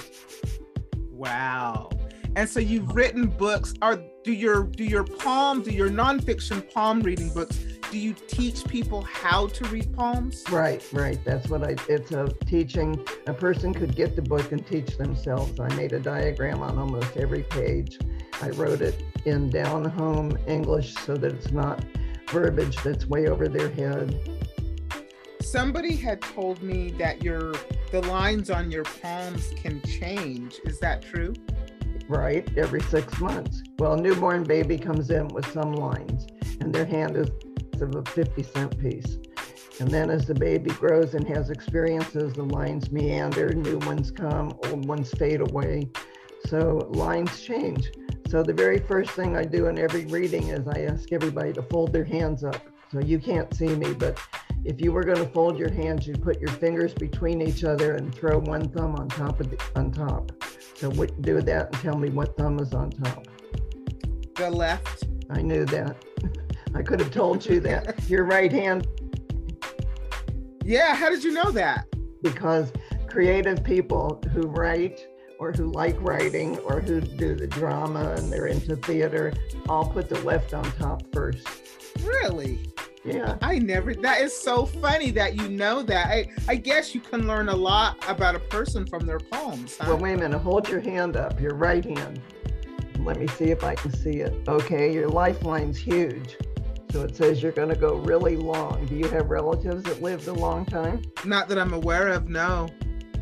Wow. 1.11 1.89
And 2.35 2.47
so 2.47 2.59
you've 2.59 2.93
written 2.95 3.27
books. 3.27 3.73
Are 3.81 3.99
do 4.23 4.33
your 4.33 4.65
do 4.65 4.83
your 4.83 5.05
palm, 5.05 5.61
do 5.61 5.71
your 5.71 5.89
nonfiction 5.89 6.71
palm 6.73 6.99
reading 6.99 7.29
books 7.33 7.57
do 7.91 7.97
you 7.97 8.13
teach 8.13 8.65
people 8.65 9.01
how 9.01 9.47
to 9.47 9.65
read 9.65 9.93
palms? 9.95 10.43
Right, 10.49 10.83
right. 10.91 11.23
That's 11.23 11.49
what 11.49 11.63
I. 11.63 11.75
It's 11.87 12.11
a 12.11 12.27
teaching. 12.45 13.05
A 13.27 13.33
person 13.33 13.73
could 13.73 13.95
get 13.95 14.15
the 14.15 14.21
book 14.21 14.51
and 14.51 14.65
teach 14.65 14.97
themselves. 14.97 15.59
I 15.59 15.73
made 15.75 15.93
a 15.93 15.99
diagram 15.99 16.61
on 16.61 16.77
almost 16.77 17.15
every 17.17 17.43
page. 17.43 17.99
I 18.41 18.49
wrote 18.49 18.81
it 18.81 19.01
in 19.25 19.49
down 19.49 19.85
home 19.85 20.37
English 20.47 20.95
so 20.95 21.15
that 21.15 21.33
it's 21.33 21.51
not 21.51 21.83
verbiage 22.29 22.75
that's 22.83 23.05
way 23.07 23.27
over 23.27 23.47
their 23.47 23.69
head. 23.69 24.19
Somebody 25.41 25.95
had 25.95 26.21
told 26.21 26.61
me 26.61 26.91
that 26.91 27.23
your 27.23 27.53
the 27.91 28.01
lines 28.01 28.49
on 28.49 28.71
your 28.71 28.83
palms 28.83 29.53
can 29.55 29.81
change. 29.83 30.59
Is 30.65 30.79
that 30.79 31.01
true? 31.01 31.33
Right, 32.07 32.47
every 32.57 32.81
six 32.81 33.19
months. 33.19 33.63
Well, 33.79 33.93
a 33.93 34.01
newborn 34.01 34.43
baby 34.43 34.77
comes 34.77 35.09
in 35.09 35.27
with 35.29 35.51
some 35.51 35.73
lines, 35.73 36.27
and 36.59 36.73
their 36.73 36.85
hand 36.85 37.15
is 37.15 37.29
of 37.81 37.95
a 37.95 38.03
50 38.03 38.43
cent 38.43 38.79
piece. 38.79 39.17
And 39.79 39.89
then 39.89 40.09
as 40.09 40.25
the 40.25 40.33
baby 40.33 40.71
grows 40.71 41.13
and 41.15 41.27
has 41.27 41.49
experiences, 41.49 42.33
the 42.33 42.43
lines 42.43 42.91
meander, 42.91 43.53
new 43.53 43.77
ones 43.79 44.09
come, 44.09 44.57
old 44.65 44.85
ones 44.85 45.11
fade 45.11 45.41
away. 45.41 45.89
So 46.47 46.87
lines 46.91 47.41
change. 47.41 47.91
So 48.29 48.41
the 48.41 48.53
very 48.53 48.79
first 48.79 49.11
thing 49.11 49.35
I 49.35 49.43
do 49.43 49.67
in 49.67 49.77
every 49.77 50.05
reading 50.05 50.47
is 50.47 50.67
I 50.67 50.81
ask 50.81 51.11
everybody 51.11 51.51
to 51.53 51.61
fold 51.63 51.91
their 51.91 52.05
hands 52.05 52.43
up. 52.43 52.61
So 52.91 52.99
you 52.99 53.19
can't 53.19 53.53
see 53.53 53.67
me, 53.67 53.93
but 53.93 54.19
if 54.63 54.81
you 54.81 54.91
were 54.91 55.03
going 55.03 55.17
to 55.17 55.27
fold 55.27 55.59
your 55.59 55.71
hands, 55.71 56.07
you'd 56.07 56.23
put 56.23 56.39
your 56.39 56.51
fingers 56.51 56.93
between 56.93 57.41
each 57.41 57.63
other 57.63 57.95
and 57.95 58.13
throw 58.13 58.39
one 58.39 58.69
thumb 58.69 58.95
on 58.95 59.09
top 59.09 59.39
of 59.39 59.49
the, 59.49 59.61
on 59.75 59.91
top. 59.91 60.31
So 60.75 60.89
what, 60.91 61.21
do 61.21 61.41
that 61.41 61.73
and 61.73 61.81
tell 61.81 61.97
me 61.97 62.09
what 62.09 62.37
thumb 62.37 62.59
is 62.59 62.73
on 62.73 62.91
top. 62.91 63.27
The 64.35 64.49
left. 64.49 65.03
I 65.29 65.41
knew 65.41 65.65
that. 65.65 65.97
I 66.75 66.83
could 66.83 66.99
have 66.99 67.11
told 67.11 67.45
you 67.45 67.59
that. 67.61 68.07
Your 68.09 68.25
right 68.25 68.51
hand. 68.51 68.87
Yeah, 70.63 70.93
how 70.93 71.09
did 71.09 71.23
you 71.23 71.31
know 71.31 71.51
that? 71.51 71.85
Because 72.21 72.73
creative 73.07 73.63
people 73.63 74.21
who 74.33 74.41
write 74.47 75.07
or 75.39 75.53
who 75.53 75.71
like 75.71 75.95
writing 76.01 76.57
or 76.59 76.81
who 76.81 76.99
do 76.99 77.33
the 77.33 77.47
drama 77.47 78.13
and 78.17 78.31
they're 78.31 78.47
into 78.47 78.75
theater 78.75 79.33
all 79.69 79.85
put 79.85 80.09
the 80.09 80.19
left 80.21 80.53
on 80.53 80.63
top 80.73 81.01
first. 81.13 81.47
Really? 82.03 82.59
Yeah. 83.05 83.37
I 83.41 83.59
never 83.59 83.93
that 83.93 84.21
is 84.21 84.35
so 84.35 84.65
funny 84.65 85.11
that 85.11 85.35
you 85.35 85.47
know 85.47 85.83
that. 85.83 86.07
I, 86.07 86.27
I 86.47 86.55
guess 86.55 86.95
you 86.95 86.99
can 86.99 87.27
learn 87.27 87.49
a 87.49 87.55
lot 87.55 88.03
about 88.09 88.35
a 88.35 88.39
person 88.39 88.85
from 88.85 89.05
their 89.05 89.19
palms. 89.19 89.77
Huh? 89.77 89.85
Well, 89.89 89.99
wait 89.99 90.13
a 90.15 90.17
minute. 90.17 90.39
Hold 90.39 90.67
your 90.67 90.81
hand 90.81 91.15
up, 91.15 91.39
your 91.39 91.53
right 91.53 91.85
hand. 91.85 92.19
Let 92.99 93.19
me 93.19 93.27
see 93.27 93.51
if 93.51 93.63
I 93.63 93.75
can 93.75 93.93
see 93.93 94.21
it. 94.21 94.33
Okay, 94.47 94.91
your 94.91 95.07
lifeline's 95.07 95.77
huge. 95.77 96.37
So 96.95 97.01
it 97.01 97.13
says 97.13 97.43
you're 97.43 97.51
going 97.51 97.67
to 97.67 97.75
go 97.75 97.95
really 97.95 98.37
long. 98.37 98.85
Do 98.85 98.95
you 98.95 99.09
have 99.09 99.29
relatives 99.29 99.83
that 99.83 100.01
lived 100.01 100.29
a 100.29 100.33
long 100.33 100.65
time? 100.65 101.01
Not 101.25 101.49
that 101.49 101.59
I'm 101.59 101.73
aware 101.73 102.07
of, 102.07 102.29
no. 102.29 102.69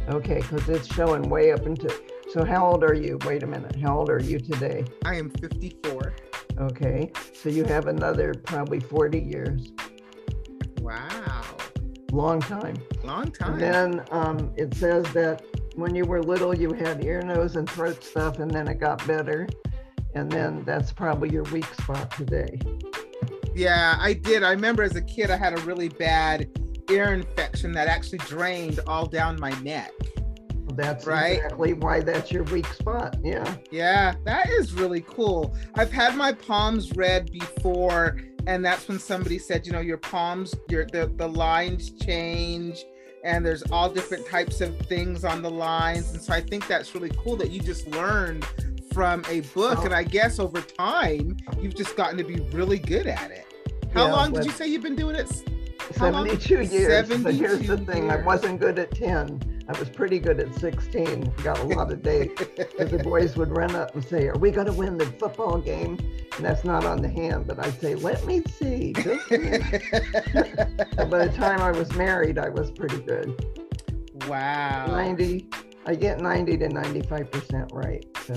Okay, 0.09 0.41
because 0.41 0.69
it's 0.69 0.85
showing 0.93 1.27
way 1.27 1.51
up 1.51 1.65
into. 1.65 1.91
So 2.29 2.45
how 2.45 2.67
old 2.67 2.83
are 2.83 2.93
you? 2.93 3.17
Wait 3.25 3.41
a 3.41 3.47
minute. 3.47 3.75
How 3.77 3.97
old 3.97 4.11
are 4.11 4.21
you 4.21 4.37
today? 4.37 4.85
I 5.05 5.15
am 5.15 5.31
54. 5.31 6.13
Okay, 6.59 7.11
so 7.33 7.49
you 7.49 7.63
have 7.63 7.87
another 7.87 8.35
probably 8.35 8.79
40 8.79 9.19
years. 9.19 9.71
Wow. 10.77 11.41
Long 12.11 12.41
time. 12.41 12.75
Long 13.03 13.31
time. 13.31 13.53
And 13.53 13.59
then 13.59 14.05
um, 14.11 14.53
it 14.55 14.75
says 14.75 15.03
that 15.13 15.43
when 15.73 15.95
you 15.95 16.05
were 16.05 16.21
little, 16.21 16.55
you 16.55 16.73
had 16.73 17.03
ear, 17.03 17.23
nose, 17.23 17.55
and 17.55 17.67
throat 17.67 18.03
stuff, 18.03 18.37
and 18.37 18.51
then 18.51 18.67
it 18.67 18.75
got 18.75 19.03
better. 19.07 19.49
And 20.13 20.31
then 20.31 20.63
that's 20.63 20.93
probably 20.93 21.31
your 21.31 21.41
weak 21.45 21.73
spot 21.73 22.11
today. 22.11 22.59
Yeah, 23.55 23.97
I 23.99 24.13
did. 24.13 24.43
I 24.43 24.51
remember 24.51 24.83
as 24.83 24.95
a 24.95 25.01
kid, 25.01 25.31
I 25.31 25.37
had 25.37 25.57
a 25.57 25.61
really 25.63 25.89
bad 25.89 26.49
ear 26.89 27.13
infection 27.13 27.71
that 27.73 27.87
actually 27.87 28.19
drained 28.19 28.79
all 28.87 29.05
down 29.05 29.39
my 29.39 29.51
neck. 29.61 29.91
That's 30.75 31.05
right? 31.05 31.37
exactly 31.37 31.73
why 31.73 31.99
that's 31.99 32.31
your 32.31 32.43
weak 32.43 32.65
spot. 32.67 33.15
Yeah. 33.23 33.55
Yeah, 33.71 34.15
that 34.25 34.49
is 34.49 34.73
really 34.73 35.01
cool. 35.01 35.55
I've 35.75 35.91
had 35.91 36.15
my 36.15 36.33
palms 36.33 36.95
read 36.95 37.31
before, 37.31 38.19
and 38.47 38.65
that's 38.65 38.87
when 38.87 38.97
somebody 38.97 39.37
said, 39.37 39.67
you 39.67 39.71
know, 39.71 39.81
your 39.81 39.97
palms, 39.97 40.55
your 40.69 40.85
the, 40.85 41.13
the 41.15 41.27
lines 41.27 41.91
change 41.91 42.83
and 43.23 43.45
there's 43.45 43.63
all 43.71 43.89
different 43.89 44.27
types 44.27 44.61
of 44.61 44.77
things 44.87 45.23
on 45.23 45.41
the 45.41 45.49
lines. 45.49 46.11
And 46.11 46.21
so 46.21 46.33
I 46.33 46.41
think 46.41 46.67
that's 46.67 46.93
really 46.93 47.11
cool 47.17 47.37
that 47.37 47.51
you 47.51 47.61
just 47.61 47.87
learned 47.87 48.45
from 48.93 49.23
a 49.27 49.41
book. 49.41 49.79
Oh. 49.79 49.85
And 49.85 49.93
I 49.93 50.03
guess 50.03 50.39
over 50.39 50.61
time, 50.61 51.37
you've 51.59 51.75
just 51.75 51.95
gotten 51.95 52.17
to 52.17 52.23
be 52.23 52.35
really 52.55 52.79
good 52.79 53.07
at 53.07 53.31
it. 53.31 53.45
How 53.93 54.05
yeah, 54.05 54.13
long 54.13 54.33
did 54.33 54.45
you 54.45 54.51
say 54.51 54.67
you've 54.67 54.83
been 54.83 54.95
doing 54.95 55.15
it? 55.15 55.29
72 55.91 56.61
years. 56.61 57.07
72 57.07 57.23
but 57.23 57.33
here's 57.33 57.67
the 57.67 57.77
thing 57.77 58.03
years. 58.05 58.21
I 58.21 58.25
wasn't 58.25 58.59
good 58.59 58.79
at 58.79 58.91
10. 58.91 59.65
I 59.67 59.79
was 59.79 59.89
pretty 59.89 60.19
good 60.19 60.39
at 60.39 60.53
16. 60.55 61.33
Got 61.43 61.59
a 61.59 61.63
lot 61.63 61.91
of 61.91 62.01
dates 62.01 62.41
the 62.97 63.03
boys 63.03 63.35
would 63.37 63.55
run 63.55 63.75
up 63.75 63.93
and 63.95 64.03
say, 64.03 64.27
Are 64.27 64.37
we 64.37 64.51
going 64.51 64.67
to 64.67 64.73
win 64.73 64.97
the 64.97 65.05
football 65.05 65.57
game? 65.57 65.97
And 66.35 66.45
that's 66.45 66.63
not 66.63 66.85
on 66.85 67.01
the 67.01 67.09
hand, 67.09 67.47
but 67.47 67.59
I'd 67.59 67.79
say, 67.79 67.95
Let 67.95 68.25
me 68.25 68.43
see. 68.57 68.93
by 68.93 69.09
the 71.25 71.31
time 71.35 71.61
I 71.61 71.71
was 71.71 71.91
married, 71.93 72.37
I 72.37 72.49
was 72.49 72.71
pretty 72.71 73.01
good. 73.01 73.45
Wow. 74.27 74.87
90, 74.87 75.49
I 75.85 75.95
get 75.95 76.19
90 76.19 76.57
to 76.57 76.67
95% 76.69 77.73
right. 77.73 78.05
So, 78.25 78.33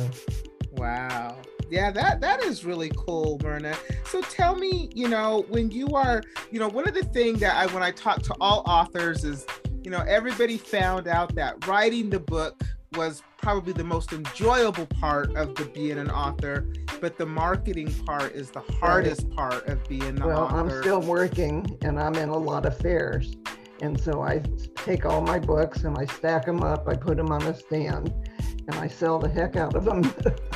wow 0.76 1.36
yeah 1.70 1.90
that 1.90 2.20
that 2.20 2.42
is 2.42 2.64
really 2.64 2.92
cool 2.96 3.38
myrna 3.42 3.74
so 4.04 4.20
tell 4.22 4.54
me 4.54 4.90
you 4.94 5.08
know 5.08 5.44
when 5.48 5.70
you 5.70 5.88
are 5.88 6.22
you 6.50 6.58
know 6.58 6.68
one 6.68 6.86
of 6.86 6.94
the 6.94 7.04
things 7.04 7.40
that 7.40 7.54
i 7.56 7.66
when 7.74 7.82
i 7.82 7.90
talk 7.90 8.22
to 8.22 8.34
all 8.40 8.62
authors 8.66 9.24
is 9.24 9.46
you 9.82 9.90
know 9.90 10.04
everybody 10.06 10.56
found 10.56 11.08
out 11.08 11.34
that 11.34 11.66
writing 11.66 12.10
the 12.10 12.20
book 12.20 12.62
was 12.94 13.22
probably 13.36 13.72
the 13.72 13.84
most 13.84 14.12
enjoyable 14.12 14.86
part 14.86 15.34
of 15.36 15.54
the 15.56 15.64
being 15.66 15.98
an 15.98 16.10
author 16.10 16.66
but 17.00 17.18
the 17.18 17.26
marketing 17.26 17.92
part 18.04 18.32
is 18.32 18.50
the 18.50 18.62
hardest 18.80 19.24
right. 19.24 19.36
part 19.36 19.68
of 19.68 19.86
being 19.88 20.14
the 20.14 20.26
well 20.26 20.44
author. 20.44 20.56
i'm 20.56 20.82
still 20.82 21.00
working 21.00 21.76
and 21.82 21.98
i'm 21.98 22.14
in 22.14 22.28
a 22.28 22.36
lot 22.36 22.64
of 22.64 22.76
fairs 22.78 23.36
and 23.82 24.00
so 24.00 24.22
i 24.22 24.40
take 24.76 25.04
all 25.04 25.20
my 25.20 25.38
books 25.38 25.82
and 25.84 25.98
i 25.98 26.06
stack 26.06 26.46
them 26.46 26.62
up 26.62 26.88
i 26.88 26.94
put 26.94 27.16
them 27.16 27.30
on 27.30 27.42
a 27.42 27.54
stand 27.54 28.12
and 28.40 28.74
i 28.76 28.86
sell 28.88 29.18
the 29.18 29.28
heck 29.28 29.56
out 29.56 29.74
of 29.74 29.84
them 29.84 30.02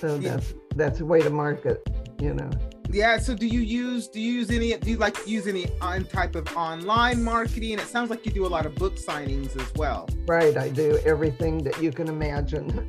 So 0.00 0.16
that's 0.16 0.54
that's 0.76 1.00
a 1.00 1.04
way 1.04 1.20
to 1.20 1.28
market, 1.28 1.86
you 2.18 2.32
know. 2.32 2.50
Yeah. 2.90 3.18
So 3.18 3.34
do 3.34 3.46
you 3.46 3.60
use 3.60 4.08
do 4.08 4.18
you 4.18 4.32
use 4.32 4.50
any 4.50 4.74
do 4.78 4.90
you 4.90 4.96
like 4.96 5.26
use 5.26 5.46
any 5.46 5.66
on 5.82 6.04
type 6.04 6.34
of 6.36 6.48
online 6.56 7.22
marketing? 7.22 7.78
It 7.78 7.86
sounds 7.86 8.08
like 8.08 8.24
you 8.24 8.32
do 8.32 8.46
a 8.46 8.48
lot 8.48 8.64
of 8.64 8.74
book 8.76 8.96
signings 8.96 9.60
as 9.60 9.74
well. 9.74 10.08
Right. 10.26 10.56
I 10.56 10.70
do 10.70 10.98
everything 11.04 11.58
that 11.64 11.82
you 11.82 11.92
can 11.92 12.08
imagine. 12.08 12.88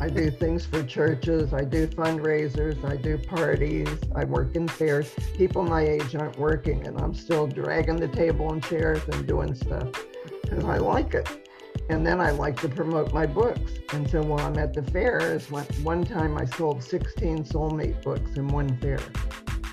I 0.00 0.08
do 0.08 0.30
things 0.30 0.64
for 0.64 0.82
churches. 0.82 1.52
I 1.52 1.62
do 1.62 1.86
fundraisers. 1.86 2.82
I 2.90 2.96
do 2.96 3.18
parties. 3.18 3.88
I 4.14 4.24
work 4.24 4.56
in 4.56 4.66
fairs. 4.66 5.14
People 5.36 5.62
my 5.62 5.82
age 5.82 6.16
aren't 6.16 6.38
working, 6.38 6.86
and 6.86 6.98
I'm 6.98 7.12
still 7.12 7.46
dragging 7.46 7.96
the 7.96 8.08
table 8.08 8.50
and 8.50 8.64
chairs 8.64 9.02
and 9.12 9.26
doing 9.28 9.54
stuff 9.54 9.88
because 10.42 10.64
I 10.64 10.78
like 10.78 11.12
it. 11.12 11.39
And 11.88 12.06
then 12.06 12.20
I 12.20 12.30
like 12.30 12.60
to 12.60 12.68
promote 12.68 13.12
my 13.12 13.26
books. 13.26 13.72
And 13.92 14.08
so 14.08 14.22
while 14.22 14.46
I'm 14.46 14.58
at 14.58 14.72
the 14.72 14.82
fair, 14.82 15.18
is 15.34 15.50
one, 15.50 15.64
one 15.82 16.04
time 16.04 16.38
I 16.38 16.44
sold 16.44 16.82
16 16.82 17.44
soulmate 17.44 18.02
books 18.02 18.36
in 18.36 18.46
one 18.48 18.76
fair. 18.78 19.00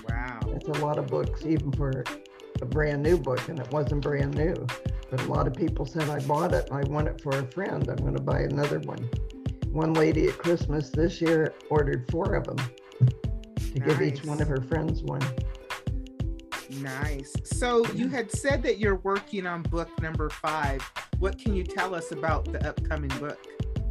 Wow. 0.08 0.40
That's 0.46 0.68
a 0.68 0.84
lot 0.84 0.98
of 0.98 1.06
books, 1.06 1.46
even 1.46 1.70
for 1.72 2.04
a 2.60 2.66
brand 2.66 3.02
new 3.02 3.16
book, 3.16 3.48
and 3.48 3.58
it 3.58 3.70
wasn't 3.70 4.02
brand 4.02 4.34
new. 4.34 4.54
But 5.10 5.22
a 5.22 5.26
lot 5.26 5.46
of 5.46 5.54
people 5.54 5.86
said, 5.86 6.08
I 6.10 6.18
bought 6.20 6.52
it, 6.52 6.68
I 6.72 6.82
want 6.84 7.08
it 7.08 7.20
for 7.20 7.30
a 7.30 7.46
friend. 7.52 7.88
I'm 7.88 7.96
going 7.96 8.16
to 8.16 8.22
buy 8.22 8.40
another 8.40 8.80
one. 8.80 9.08
One 9.70 9.92
lady 9.94 10.28
at 10.28 10.38
Christmas 10.38 10.90
this 10.90 11.20
year 11.20 11.54
ordered 11.70 12.10
four 12.10 12.34
of 12.34 12.44
them 12.44 12.56
to 12.58 13.78
nice. 13.78 13.88
give 13.88 14.02
each 14.02 14.24
one 14.24 14.40
of 14.42 14.48
her 14.48 14.60
friends 14.62 15.02
one. 15.02 15.22
Nice. 16.80 17.32
So 17.44 17.86
you 17.92 18.08
had 18.08 18.30
said 18.30 18.62
that 18.64 18.78
you're 18.78 18.96
working 18.96 19.46
on 19.46 19.62
book 19.62 19.88
number 20.02 20.28
five. 20.30 20.82
What 21.18 21.36
can 21.36 21.56
you 21.56 21.64
tell 21.64 21.96
us 21.96 22.12
about 22.12 22.44
the 22.44 22.64
upcoming 22.64 23.10
book? 23.18 23.44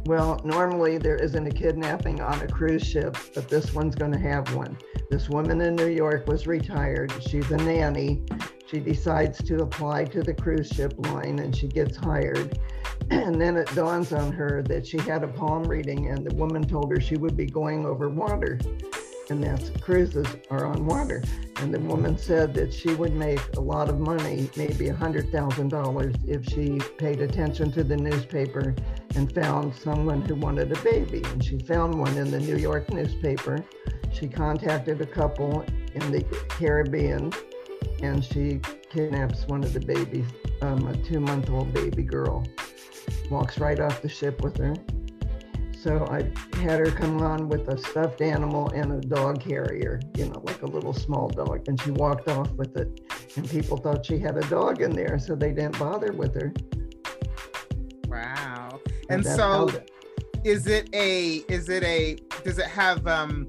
Well, 0.06 0.40
normally 0.44 0.96
there 0.96 1.16
isn't 1.16 1.46
a 1.46 1.50
kidnapping 1.50 2.22
on 2.22 2.40
a 2.40 2.48
cruise 2.48 2.86
ship, 2.86 3.18
but 3.34 3.50
this 3.50 3.74
one's 3.74 3.94
going 3.94 4.12
to 4.12 4.18
have 4.18 4.54
one. 4.54 4.78
This 5.10 5.28
woman 5.28 5.60
in 5.60 5.76
New 5.76 5.88
York 5.88 6.26
was 6.26 6.46
retired. 6.46 7.12
She's 7.22 7.50
a 7.50 7.58
nanny. 7.58 8.22
She 8.66 8.80
decides 8.80 9.42
to 9.44 9.56
apply 9.56 10.06
to 10.06 10.22
the 10.22 10.32
cruise 10.32 10.68
ship 10.68 10.94
line 10.96 11.38
and 11.40 11.54
she 11.54 11.68
gets 11.68 11.96
hired. 11.96 12.58
And 13.10 13.40
then 13.40 13.56
it 13.56 13.74
dawns 13.74 14.12
on 14.12 14.32
her 14.32 14.62
that 14.64 14.86
she 14.86 14.98
had 14.98 15.22
a 15.22 15.28
palm 15.28 15.62
reading 15.62 16.08
and 16.08 16.26
the 16.26 16.34
woman 16.34 16.66
told 16.66 16.90
her 16.90 17.00
she 17.00 17.16
would 17.16 17.36
be 17.36 17.46
going 17.46 17.86
over 17.86 18.10
water 18.10 18.58
and 19.30 19.42
that's 19.42 19.70
cruises 19.80 20.26
are 20.50 20.64
on 20.66 20.86
water. 20.86 21.22
And 21.56 21.72
the 21.72 21.80
woman 21.80 22.16
said 22.16 22.54
that 22.54 22.72
she 22.72 22.94
would 22.94 23.14
make 23.14 23.40
a 23.56 23.60
lot 23.60 23.88
of 23.88 23.98
money, 23.98 24.50
maybe 24.56 24.88
a 24.88 24.94
$100,000, 24.94 26.28
if 26.28 26.44
she 26.46 26.78
paid 26.96 27.20
attention 27.20 27.70
to 27.72 27.84
the 27.84 27.96
newspaper 27.96 28.74
and 29.14 29.32
found 29.32 29.74
someone 29.74 30.22
who 30.22 30.34
wanted 30.34 30.70
a 30.72 30.80
baby. 30.82 31.22
And 31.24 31.44
she 31.44 31.58
found 31.58 31.98
one 31.98 32.16
in 32.16 32.30
the 32.30 32.40
New 32.40 32.56
York 32.56 32.92
newspaper. 32.92 33.64
She 34.12 34.28
contacted 34.28 35.00
a 35.00 35.06
couple 35.06 35.64
in 35.94 36.10
the 36.10 36.22
Caribbean, 36.48 37.32
and 38.02 38.24
she 38.24 38.60
kidnaps 38.90 39.46
one 39.46 39.64
of 39.64 39.72
the 39.72 39.80
babies, 39.80 40.26
um, 40.62 40.86
a 40.86 40.96
two 40.96 41.20
month 41.20 41.50
old 41.50 41.72
baby 41.72 42.02
girl. 42.02 42.44
Walks 43.30 43.58
right 43.58 43.78
off 43.78 44.00
the 44.00 44.08
ship 44.08 44.42
with 44.42 44.56
her. 44.58 44.74
So 45.80 46.04
I 46.10 46.24
had 46.58 46.80
her 46.80 46.90
come 46.90 47.22
on 47.22 47.48
with 47.48 47.68
a 47.68 47.78
stuffed 47.78 48.20
animal 48.20 48.68
and 48.70 48.92
a 48.92 49.00
dog 49.00 49.40
carrier, 49.40 50.00
you 50.16 50.26
know, 50.26 50.42
like 50.42 50.62
a 50.62 50.66
little 50.66 50.92
small 50.92 51.28
dog. 51.28 51.68
And 51.68 51.80
she 51.80 51.92
walked 51.92 52.28
off 52.28 52.50
with 52.54 52.76
it. 52.76 53.00
And 53.36 53.48
people 53.48 53.76
thought 53.76 54.04
she 54.04 54.18
had 54.18 54.36
a 54.36 54.48
dog 54.48 54.82
in 54.82 54.90
there, 54.90 55.20
so 55.20 55.36
they 55.36 55.52
didn't 55.52 55.78
bother 55.78 56.12
with 56.12 56.34
her. 56.34 56.52
Wow. 58.08 58.80
And, 59.08 59.24
and 59.24 59.26
so 59.26 59.70
is 60.44 60.66
it 60.66 60.88
a 60.94 61.44
is 61.48 61.68
it 61.68 61.84
a 61.84 62.16
does 62.42 62.58
it 62.58 62.66
have 62.66 63.06
um 63.06 63.46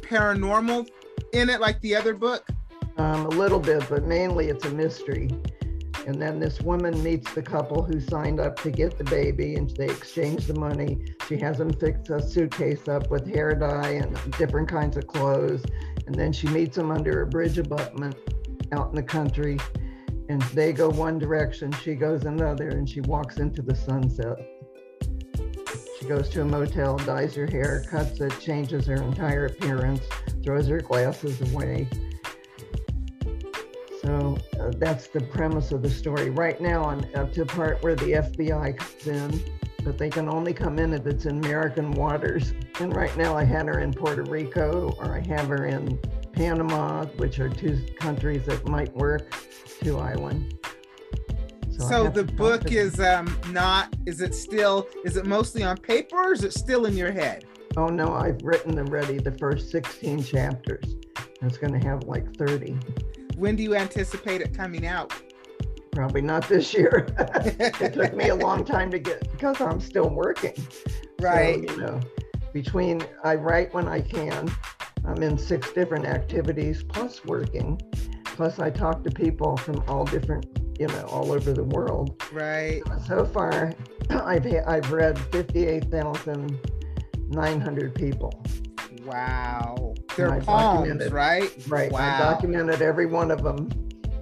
paranormal 0.00 0.88
in 1.34 1.50
it 1.50 1.60
like 1.60 1.78
the 1.82 1.94
other 1.94 2.14
book? 2.14 2.46
Um, 2.96 3.26
a 3.26 3.30
little 3.30 3.60
bit, 3.60 3.86
but 3.90 4.04
mainly 4.04 4.48
it's 4.48 4.64
a 4.64 4.70
mystery. 4.70 5.28
And 6.06 6.20
then 6.20 6.40
this 6.40 6.60
woman 6.60 7.00
meets 7.02 7.32
the 7.32 7.42
couple 7.42 7.82
who 7.82 8.00
signed 8.00 8.40
up 8.40 8.60
to 8.62 8.70
get 8.70 8.98
the 8.98 9.04
baby 9.04 9.54
and 9.54 9.70
they 9.70 9.86
exchange 9.86 10.46
the 10.46 10.58
money. 10.58 11.04
She 11.28 11.36
has 11.38 11.58
them 11.58 11.72
fix 11.72 12.10
a 12.10 12.20
suitcase 12.20 12.88
up 12.88 13.08
with 13.10 13.32
hair 13.32 13.54
dye 13.54 14.00
and 14.02 14.16
different 14.32 14.68
kinds 14.68 14.96
of 14.96 15.06
clothes. 15.06 15.62
And 16.06 16.14
then 16.14 16.32
she 16.32 16.48
meets 16.48 16.76
them 16.76 16.90
under 16.90 17.22
a 17.22 17.26
bridge 17.26 17.58
abutment 17.58 18.16
out 18.72 18.88
in 18.88 18.96
the 18.96 19.02
country. 19.02 19.58
And 20.28 20.42
they 20.54 20.72
go 20.72 20.88
one 20.88 21.18
direction, 21.18 21.72
she 21.72 21.94
goes 21.94 22.24
another, 22.24 22.70
and 22.70 22.88
she 22.88 23.00
walks 23.02 23.36
into 23.38 23.62
the 23.62 23.74
sunset. 23.74 24.38
She 26.00 26.08
goes 26.08 26.28
to 26.30 26.42
a 26.42 26.44
motel, 26.44 26.96
dyes 26.98 27.34
her 27.36 27.46
hair, 27.46 27.84
cuts 27.88 28.20
it, 28.20 28.38
changes 28.40 28.86
her 28.86 28.96
entire 28.96 29.46
appearance, 29.46 30.02
throws 30.42 30.66
her 30.66 30.80
glasses 30.80 31.40
away. 31.52 31.86
Uh, 34.58 34.70
that's 34.76 35.08
the 35.08 35.20
premise 35.20 35.72
of 35.72 35.82
the 35.82 35.90
story. 35.90 36.30
Right 36.30 36.60
now, 36.60 36.84
I'm 36.84 37.04
up 37.14 37.32
to 37.34 37.40
the 37.40 37.46
part 37.46 37.82
where 37.82 37.94
the 37.94 38.12
FBI 38.12 38.76
comes 38.76 39.06
in, 39.06 39.42
but 39.84 39.98
they 39.98 40.10
can 40.10 40.28
only 40.28 40.52
come 40.52 40.78
in 40.78 40.92
if 40.92 41.06
it's 41.06 41.26
in 41.26 41.44
American 41.44 41.92
waters. 41.92 42.52
And 42.80 42.94
right 42.94 43.16
now, 43.16 43.36
I 43.36 43.44
had 43.44 43.66
her 43.66 43.80
in 43.80 43.92
Puerto 43.92 44.22
Rico, 44.22 44.94
or 44.98 45.14
I 45.14 45.20
have 45.26 45.48
her 45.48 45.66
in 45.66 45.98
Panama, 46.32 47.06
which 47.16 47.38
are 47.38 47.48
two 47.48 47.78
countries 47.98 48.46
that 48.46 48.66
might 48.66 48.94
work, 48.94 49.34
two 49.82 49.98
islands. 49.98 50.54
So, 51.70 51.88
so 51.88 52.08
the 52.08 52.24
book 52.24 52.70
is 52.70 53.00
um 53.00 53.34
not 53.50 53.96
is 54.06 54.20
it 54.20 54.34
still 54.34 54.86
is 55.04 55.16
it 55.16 55.24
mostly 55.24 55.62
on 55.62 55.78
paper 55.78 56.16
or 56.16 56.32
is 56.32 56.44
it 56.44 56.52
still 56.52 56.84
in 56.84 56.96
your 56.96 57.10
head? 57.10 57.46
Oh 57.76 57.86
no, 57.86 58.12
I've 58.12 58.40
written 58.42 58.78
already 58.78 59.18
the 59.18 59.32
first 59.32 59.70
16 59.70 60.22
chapters. 60.22 60.96
It's 61.40 61.58
going 61.58 61.72
to 61.72 61.88
have 61.88 62.04
like 62.04 62.36
30. 62.36 62.78
When 63.42 63.56
do 63.56 63.64
you 63.64 63.74
anticipate 63.74 64.40
it 64.40 64.56
coming 64.56 64.86
out? 64.86 65.12
Probably 65.90 66.20
not 66.20 66.48
this 66.48 66.72
year. 66.72 67.08
it 67.18 67.92
took 67.92 68.14
me 68.14 68.28
a 68.28 68.36
long 68.36 68.64
time 68.64 68.88
to 68.92 69.00
get 69.00 69.28
because 69.32 69.60
I'm 69.60 69.80
still 69.80 70.08
working. 70.08 70.54
Right. 71.20 71.68
So, 71.68 71.74
you 71.74 71.80
know, 71.80 72.00
between 72.52 73.04
I 73.24 73.34
write 73.34 73.74
when 73.74 73.88
I 73.88 74.00
can. 74.00 74.48
I'm 75.04 75.24
in 75.24 75.36
six 75.36 75.72
different 75.72 76.06
activities 76.06 76.84
plus 76.84 77.24
working. 77.24 77.80
Plus 78.22 78.60
I 78.60 78.70
talk 78.70 79.02
to 79.02 79.10
people 79.10 79.56
from 79.56 79.82
all 79.88 80.04
different 80.04 80.46
you 80.78 80.86
know, 80.86 81.04
all 81.06 81.32
over 81.32 81.52
the 81.52 81.64
world. 81.64 82.22
Right. 82.32 82.80
So 83.08 83.26
far, 83.26 83.72
I've 84.10 84.46
I've 84.68 84.92
read 84.92 85.18
fifty-eight 85.18 85.90
thousand 85.90 86.60
nine 87.30 87.60
hundred 87.60 87.92
people. 87.96 88.40
Wow. 89.04 89.91
They're 90.16 90.40
palms, 90.40 91.10
right? 91.10 91.50
Right. 91.68 91.90
Wow. 91.90 92.16
I 92.16 92.18
documented 92.18 92.82
every 92.82 93.06
one 93.06 93.30
of 93.30 93.42
them. 93.42 93.70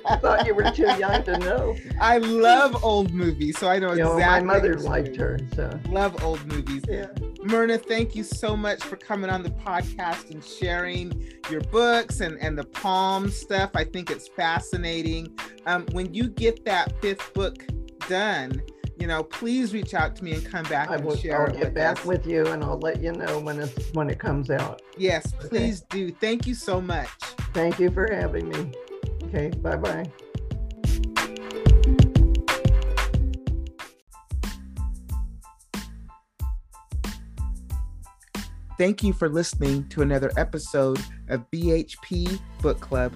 I 0.06 0.18
thought 0.22 0.46
you 0.48 0.56
were 0.56 0.72
too 0.72 0.88
young 0.98 1.24
to 1.24 1.38
know. 1.40 1.76
I 2.00 2.20
love 2.20 2.82
old 2.86 3.14
movies, 3.14 3.60
so 3.60 3.68
I 3.68 3.80
know, 3.80 3.92
you 3.92 4.04
know 4.04 4.14
exactly. 4.14 4.48
My 4.48 4.54
mother 4.54 4.80
liked 4.80 5.18
her. 5.18 5.38
So 5.54 5.78
love 5.90 6.24
old 6.24 6.46
movies. 6.48 6.84
Yeah. 6.88 7.08
Myrna, 7.44 7.78
thank 7.78 8.16
you 8.16 8.24
so 8.24 8.56
much 8.56 8.84
for 8.84 8.96
coming 8.96 9.30
on 9.30 9.44
the 9.44 9.50
podcast 9.50 10.32
and 10.32 10.44
sharing 10.44 11.30
your 11.50 11.62
books 11.62 12.22
and, 12.22 12.38
and 12.40 12.58
the 12.58 12.64
palm 12.64 13.30
stuff. 13.30 13.72
I 13.76 13.84
think 13.84 14.10
it's 14.10 14.28
fascinating. 14.28 15.38
Um, 15.66 15.86
when 15.92 16.14
you 16.14 16.30
get 16.30 16.64
that 16.66 16.94
fifth 17.02 17.34
book 17.34 17.66
done, 18.08 18.62
you 18.98 19.08
know, 19.08 19.24
please 19.24 19.74
reach 19.74 19.94
out 19.94 20.16
to 20.18 20.24
me 20.24 20.34
and 20.34 20.46
come 20.46 20.64
back 20.66 20.90
I 20.90 20.96
and 20.96 21.06
will, 21.06 21.18
share. 21.18 21.48
I'll 21.48 21.54
get 21.54 21.74
back 21.74 22.00
us. 22.00 22.06
with 22.06 22.26
you 22.26 22.48
and 22.48 22.64
I'll 22.64 22.80
let 22.80 23.02
you 23.02 23.12
know 23.12 23.40
when 23.40 23.60
it's 23.60 23.92
when 23.94 24.10
it 24.10 24.20
comes 24.20 24.50
out. 24.50 24.82
Yes, 24.98 25.34
please 25.40 25.84
okay. 25.92 26.08
do. 26.08 26.12
Thank 26.12 26.48
you 26.48 26.56
so 26.56 26.80
much. 26.80 27.10
Thank 27.54 27.80
you 27.80 27.92
for 27.92 28.08
having 28.12 28.48
me. 28.50 28.72
Okay, 29.26 29.50
bye 29.62 29.76
bye. 29.76 30.06
Thank 38.76 39.04
you 39.04 39.14
for 39.14 39.30
listening 39.30 39.88
to 39.90 40.02
another 40.02 40.32
episode 40.36 41.00
of 41.30 41.46
BHP 41.52 42.40
Book 42.60 42.80
Club. 42.80 43.14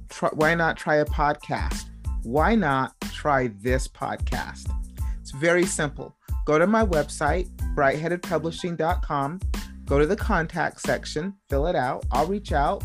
try, 0.08 0.30
why 0.32 0.54
not 0.54 0.76
try 0.76 0.96
a 0.96 1.04
podcast? 1.04 1.84
Why 2.22 2.54
not 2.54 2.94
try 3.12 3.48
this 3.62 3.86
podcast? 3.86 4.70
It's 5.20 5.30
very 5.32 5.66
simple. 5.66 6.16
Go 6.46 6.58
to 6.58 6.66
my 6.66 6.84
website, 6.84 7.48
brightheadedpublishing.com, 7.74 9.40
go 9.84 9.98
to 9.98 10.06
the 10.06 10.16
contact 10.16 10.80
section, 10.80 11.34
fill 11.50 11.66
it 11.66 11.76
out. 11.76 12.04
I'll 12.10 12.26
reach 12.26 12.52
out. 12.52 12.82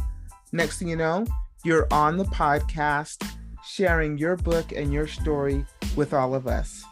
Next 0.52 0.80
thing 0.80 0.90
you 0.90 0.96
know, 0.96 1.26
you're 1.64 1.88
on 1.92 2.18
the 2.18 2.26
podcast 2.26 3.26
sharing 3.64 4.18
your 4.18 4.36
book 4.36 4.72
and 4.72 4.92
your 4.92 5.08
story 5.08 5.66
with 5.96 6.14
all 6.14 6.36
of 6.36 6.48
us. 6.48 6.84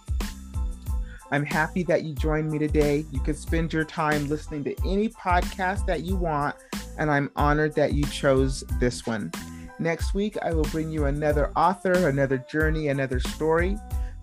I'm 1.32 1.46
happy 1.46 1.84
that 1.84 2.04
you 2.04 2.14
joined 2.14 2.52
me 2.52 2.58
today. 2.58 3.06
You 3.12 3.20
can 3.20 3.36
spend 3.36 3.72
your 3.72 3.84
time 3.84 4.28
listening 4.28 4.64
to 4.64 4.76
any 4.86 5.10
podcast 5.10 5.86
that 5.86 6.02
you 6.02 6.16
want, 6.16 6.56
and 6.98 7.12
I'm 7.12 7.30
honored 7.36 7.76
that 7.76 7.94
you 7.94 8.04
chose 8.06 8.64
this 8.80 9.06
one. 9.06 9.32
Next 9.78 10.14
week, 10.14 10.38
I 10.42 10.54
will 10.54 10.64
bring 10.64 10.90
you 10.90 11.06
another 11.06 11.52
author, 11.56 12.10
another 12.10 12.40
journey, 12.50 12.90
another 12.90 13.20
story. 13.20 13.78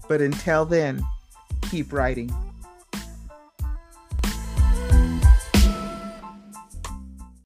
But 0.09 0.21
until 0.21 0.65
then, 0.65 1.03
keep 1.71 1.93
writing. 1.93 2.31